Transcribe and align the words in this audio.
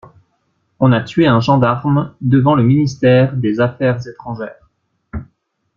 On 0.79 0.93
a 0.93 1.01
tué 1.01 1.27
un 1.27 1.39
gendarme 1.41 2.15
devant 2.21 2.55
le 2.55 2.63
ministère 2.63 3.33
des 3.37 3.59
Affaires 3.59 3.99
étrangères. 4.07 4.67